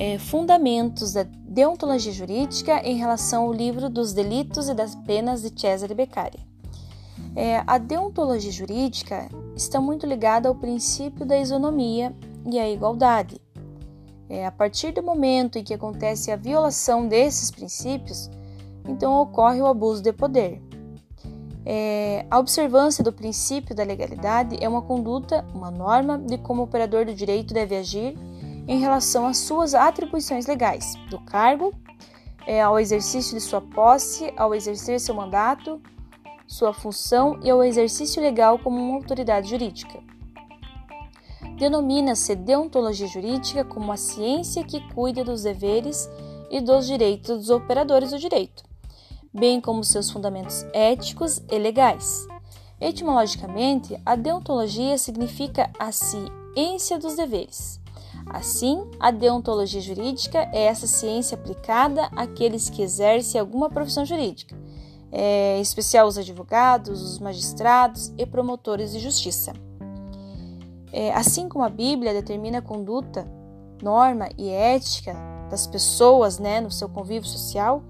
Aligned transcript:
é, 0.00 0.18
fundamentos 0.18 1.12
da 1.12 1.26
deontologia 1.44 2.10
jurídica 2.10 2.80
em 2.88 2.96
relação 2.96 3.42
ao 3.42 3.52
livro 3.52 3.90
dos 3.90 4.14
delitos 4.14 4.70
e 4.70 4.74
das 4.74 4.94
penas 4.94 5.42
de 5.42 5.52
Cesare 5.60 5.92
Beccari. 5.92 6.38
É, 7.36 7.62
a 7.66 7.76
deontologia 7.76 8.50
jurídica 8.50 9.28
está 9.54 9.78
muito 9.78 10.06
ligada 10.06 10.48
ao 10.48 10.54
princípio 10.54 11.26
da 11.26 11.38
isonomia 11.38 12.16
e 12.50 12.58
à 12.58 12.66
igualdade. 12.66 13.38
É, 14.26 14.46
a 14.46 14.50
partir 14.50 14.92
do 14.92 15.02
momento 15.02 15.58
em 15.58 15.62
que 15.62 15.74
acontece 15.74 16.32
a 16.32 16.36
violação 16.36 17.06
desses 17.06 17.50
princípios, 17.50 18.30
então 18.88 19.20
ocorre 19.20 19.60
o 19.60 19.66
abuso 19.66 20.02
de 20.02 20.14
poder. 20.14 20.62
É, 21.66 22.24
a 22.30 22.38
observância 22.38 23.04
do 23.04 23.12
princípio 23.12 23.74
da 23.74 23.84
legalidade 23.84 24.56
é 24.64 24.66
uma 24.66 24.80
conduta, 24.80 25.44
uma 25.54 25.70
norma 25.70 26.16
de 26.16 26.38
como 26.38 26.62
o 26.62 26.64
operador 26.64 27.04
do 27.04 27.14
direito 27.14 27.52
deve 27.52 27.76
agir 27.76 28.16
em 28.70 28.78
relação 28.78 29.26
às 29.26 29.38
suas 29.38 29.74
atribuições 29.74 30.46
legais, 30.46 30.94
do 31.10 31.18
cargo, 31.18 31.74
é, 32.46 32.62
ao 32.62 32.78
exercício 32.78 33.36
de 33.36 33.40
sua 33.42 33.60
posse, 33.60 34.32
ao 34.36 34.54
exercer 34.54 35.00
seu 35.00 35.12
mandato, 35.12 35.82
sua 36.46 36.72
função 36.72 37.40
e 37.42 37.50
ao 37.50 37.64
exercício 37.64 38.22
legal 38.22 38.60
como 38.60 38.80
uma 38.80 38.94
autoridade 38.94 39.50
jurídica. 39.50 40.00
Denomina-se 41.58 42.36
deontologia 42.36 43.08
jurídica 43.08 43.64
como 43.64 43.90
a 43.90 43.96
ciência 43.96 44.62
que 44.62 44.80
cuida 44.94 45.24
dos 45.24 45.42
deveres 45.42 46.08
e 46.48 46.60
dos 46.60 46.86
direitos 46.86 47.38
dos 47.38 47.50
operadores 47.50 48.12
do 48.12 48.20
direito, 48.20 48.62
bem 49.34 49.60
como 49.60 49.82
seus 49.82 50.12
fundamentos 50.12 50.64
éticos 50.72 51.42
e 51.50 51.58
legais. 51.58 52.24
Etimologicamente, 52.80 54.00
a 54.06 54.14
deontologia 54.14 54.96
significa 54.96 55.68
a 55.76 55.90
ciência 55.90 57.00
dos 57.00 57.16
deveres. 57.16 57.80
Assim, 58.32 58.88
a 59.00 59.10
deontologia 59.10 59.80
jurídica 59.80 60.48
é 60.52 60.66
essa 60.66 60.86
ciência 60.86 61.34
aplicada 61.34 62.08
àqueles 62.14 62.70
que 62.70 62.80
exercem 62.80 63.40
alguma 63.40 63.68
profissão 63.68 64.06
jurídica, 64.06 64.56
é, 65.10 65.58
em 65.58 65.60
especial 65.60 66.06
os 66.06 66.16
advogados, 66.16 67.02
os 67.02 67.18
magistrados 67.18 68.12
e 68.16 68.24
promotores 68.24 68.92
de 68.92 69.00
justiça. 69.00 69.52
É, 70.92 71.12
assim 71.12 71.48
como 71.48 71.64
a 71.64 71.68
Bíblia 71.68 72.12
determina 72.12 72.58
a 72.58 72.62
conduta, 72.62 73.26
norma 73.82 74.28
e 74.38 74.48
ética 74.48 75.16
das 75.50 75.66
pessoas 75.66 76.38
né, 76.38 76.60
no 76.60 76.70
seu 76.70 76.88
convívio 76.88 77.28
social, 77.28 77.82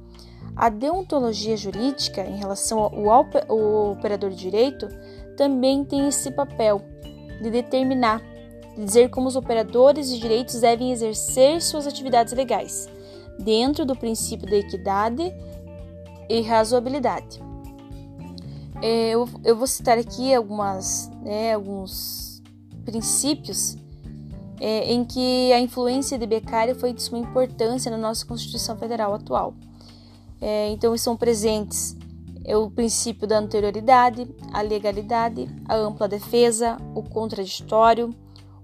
a 0.57 0.71
deontologia 0.71 1.57
jurídica 1.57 2.23
em 2.23 2.37
relação 2.37 2.79
ao, 2.79 3.11
ao 3.11 3.93
operador 3.93 4.31
de 4.31 4.37
direito 4.37 4.89
também 5.37 5.85
tem 5.85 6.09
esse 6.09 6.31
papel 6.31 6.81
de 7.43 7.51
determinar 7.51 8.23
dizer 8.77 9.11
como 9.11 9.29
os 9.29 9.37
operadores 9.37 10.09
de 10.09 10.19
direitos 10.19 10.61
devem 10.61 10.93
exercer 10.93 11.61
suas 11.61 11.87
atividades 11.87 12.33
legais, 12.33 12.89
dentro 13.39 13.85
do 13.85 13.97
princípio 13.97 14.49
da 14.49 14.57
equidade 14.57 15.35
e 16.29 16.41
razoabilidade. 16.43 17.41
É, 18.83 19.11
eu, 19.11 19.29
eu 19.45 19.57
vou 19.57 19.67
citar 19.67 19.99
aqui 19.99 20.35
algumas, 20.35 21.11
né, 21.23 21.55
alguns 21.55 22.43
princípios 22.85 23.77
é, 24.59 24.93
em 24.93 25.05
que 25.05 25.53
a 25.53 25.61
influência 25.61 26.19
de 26.19 26.27
Beccaria 26.27 26.75
foi 26.75 26.93
de 26.93 27.03
suma 27.03 27.19
importância 27.19 27.91
na 27.91 27.99
nossa 27.99 28.25
Constituição 28.25 28.77
Federal 28.77 29.15
atual. 29.15 29.55
É, 30.41 30.71
então, 30.71 30.95
estão 30.95 31.17
presentes 31.17 31.97
é 32.45 32.57
o 32.57 32.71
princípio 32.71 33.29
da 33.29 33.39
anterioridade, 33.39 34.29
a 34.53 34.63
legalidade, 34.63 35.49
a 35.69 35.77
ampla 35.77 36.09
defesa, 36.09 36.77
o 36.95 37.03
contraditório, 37.03 38.15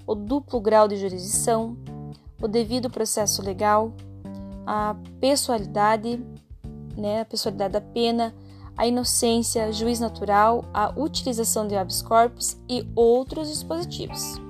o 0.07 0.15
duplo 0.15 0.61
grau 0.61 0.87
de 0.87 0.97
jurisdição, 0.97 1.77
o 2.41 2.47
devido 2.47 2.89
processo 2.89 3.43
legal, 3.43 3.93
a 4.67 4.97
pessoalidade, 5.21 6.25
né, 6.97 7.22
a 7.22 7.25
pessoalidade 7.25 7.72
da 7.72 7.81
pena, 7.81 8.34
a 8.77 8.87
inocência, 8.87 9.72
juiz 9.72 10.00
natural, 10.00 10.65
a 10.72 10.93
utilização 10.99 11.66
de 11.66 11.75
habeas 11.77 12.03
corpus 12.03 12.56
e 12.69 12.87
outros 12.95 13.49
dispositivos. 13.49 14.46